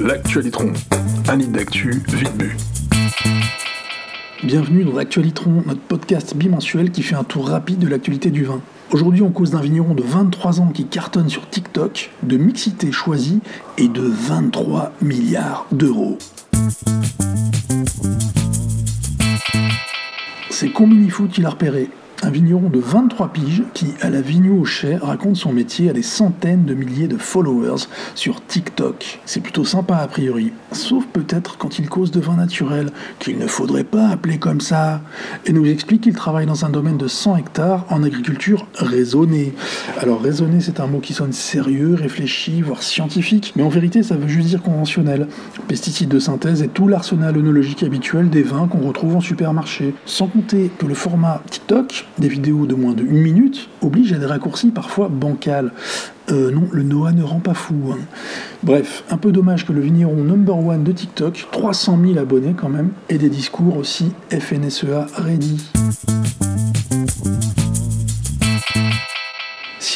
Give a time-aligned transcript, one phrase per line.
[0.00, 0.72] L'actualitron,
[1.28, 2.56] un lit d'actu vite bu.
[4.44, 8.60] Bienvenue dans l'Actualitron, notre podcast bimensuel qui fait un tour rapide de l'actualité du vin.
[8.92, 13.40] Aujourd'hui, on cause d'un vigneron de 23 ans qui cartonne sur TikTok, de mixité choisie
[13.78, 16.18] et de 23 milliards d'euros.
[20.50, 21.90] C'est Combini Food qui l'a repéré.
[22.26, 25.92] Un vigneron de 23 piges qui, à la vigne au chai, raconte son métier à
[25.92, 27.86] des centaines de milliers de followers
[28.16, 29.20] sur TikTok.
[29.24, 32.90] C'est plutôt sympa a priori, sauf peut-être quand il cause de vin naturel,
[33.20, 35.02] qu'il ne faudrait pas appeler comme ça,
[35.44, 39.54] et nous explique qu'il travaille dans un domaine de 100 hectares en agriculture raisonnée.
[40.00, 44.16] Alors raisonnée, c'est un mot qui sonne sérieux, réfléchi, voire scientifique, mais en vérité ça
[44.16, 45.28] veut juste dire conventionnel.
[45.68, 49.94] Pesticides de synthèse et tout l'arsenal œnologique habituel des vins qu'on retrouve en supermarché.
[50.06, 54.18] Sans compter que le format TikTok des vidéos de moins de 1 minute oblige à
[54.18, 55.72] des raccourcis parfois bancals.
[56.30, 57.74] Euh, non, le Noah ne rend pas fou.
[57.92, 57.98] hein.
[58.62, 62.68] Bref, un peu dommage que le vigneron number one de TikTok, 300 000 abonnés quand
[62.68, 65.70] même, ait des discours aussi FNSEA ready.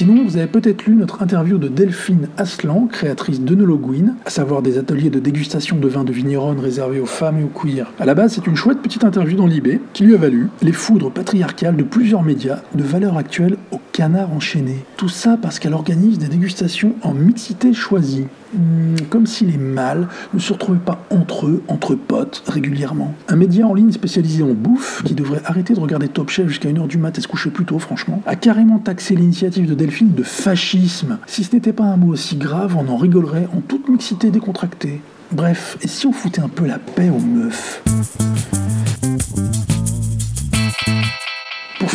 [0.00, 4.78] Sinon, vous avez peut-être lu notre interview de Delphine Aslan, créatrice d'Enologuine, à savoir des
[4.78, 7.92] ateliers de dégustation de vins de vigneronne réservés aux femmes et aux queers.
[7.98, 10.72] À la base, c'est une chouette petite interview dans l'IB qui lui a valu les
[10.72, 14.82] foudres patriarcales de plusieurs médias de valeur actuelle au canard enchaîné.
[14.96, 18.28] Tout ça parce qu'elle organise des dégustations en mixité choisie.
[18.54, 23.12] Hmm, comme si les mâles ne se retrouvaient pas entre eux, entre potes, régulièrement.
[23.28, 26.70] Un média en ligne spécialisé en bouffe, qui devrait arrêter de regarder Top Chef jusqu'à
[26.70, 30.14] 1h du mat et se coucher plus tôt, franchement, a carrément taxé l'initiative de Delphine
[30.14, 31.18] de fascisme.
[31.26, 35.02] Si ce n'était pas un mot aussi grave, on en rigolerait en toute mixité décontractée.
[35.30, 37.82] Bref, et si on foutait un peu la paix aux meufs?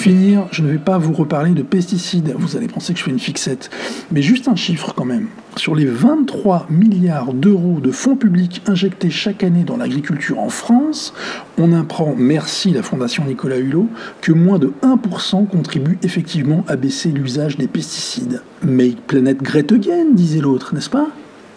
[0.06, 3.10] Finir, je ne vais pas vous reparler de pesticides, vous allez penser que je fais
[3.10, 3.72] une fixette,
[4.12, 5.30] mais juste un chiffre quand même.
[5.58, 11.12] Sur les 23 milliards d'euros de fonds publics injectés chaque année dans l'agriculture en France,
[11.58, 13.90] on apprend, merci la Fondation Nicolas Hulot,
[14.22, 18.44] que moins de 1% contribue effectivement à baisser l'usage des pesticides.
[18.62, 19.74] Make planet great
[20.14, 21.08] disait l'autre, n'est-ce pas?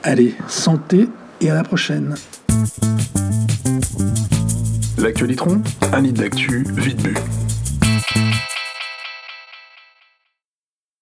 [0.03, 1.07] Allez, santé
[1.43, 2.15] et à la prochaine.
[4.97, 5.61] L'actualitron,
[5.93, 7.15] un lit d'actu vite bu.